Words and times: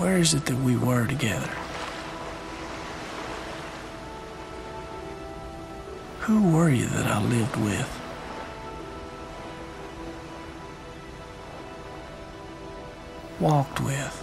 Where 0.00 0.16
is 0.16 0.32
it 0.32 0.46
that 0.46 0.56
we 0.56 0.78
were 0.78 1.06
together? 1.06 1.50
Who 6.20 6.50
were 6.50 6.70
you 6.70 6.86
that 6.86 7.06
I 7.06 7.22
lived 7.22 7.56
with? 7.56 8.00
Walked 13.40 13.80
with? 13.80 14.16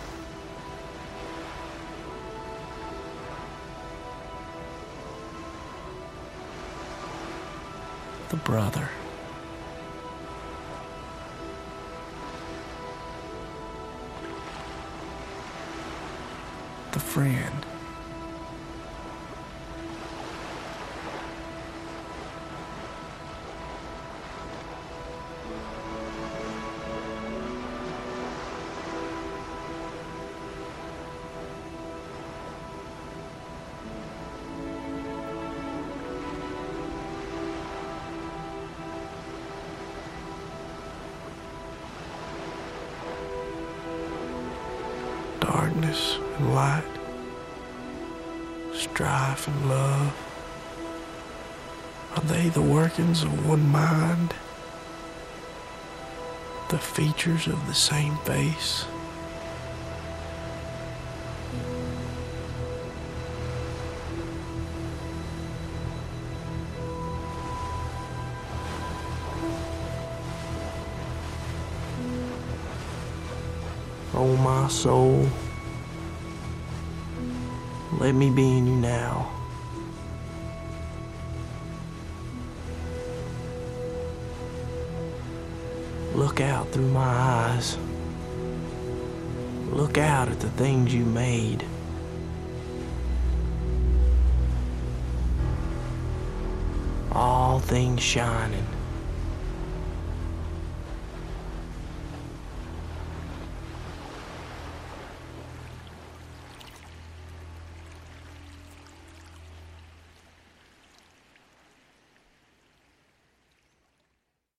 The 8.30 8.38
brother. 8.38 8.90
The 16.92 17.00
friend. 17.00 17.77
Darkness 45.40 46.18
and 46.38 46.54
light, 46.54 46.84
strife 48.74 49.48
and 49.48 49.70
love? 49.70 50.14
Are 52.16 52.24
they 52.24 52.50
the 52.50 52.62
workings 52.62 53.24
of 53.24 53.48
one 53.48 53.70
mind? 53.70 54.34
The 56.70 56.80
features 56.80 57.48
of 57.48 57.66
the 57.68 57.74
same 57.74 58.18
face? 58.18 58.86
Oh, 74.14 74.36
my 74.38 74.68
soul, 74.68 75.28
let 78.00 78.14
me 78.16 78.30
be 78.30 78.58
in 78.58 78.68
you 78.68 78.76
now. 78.76 79.32
Look 86.16 86.42
out 86.42 86.72
through 86.72 86.90
my 86.90 87.02
eyes. 87.02 87.78
Look 89.70 89.98
out 89.98 90.30
at 90.30 90.40
the 90.40 90.50
things 90.50 90.94
you 90.94 91.06
made. 91.06 91.64
All 97.12 97.60
things 97.60 98.02
shining. 98.02 98.66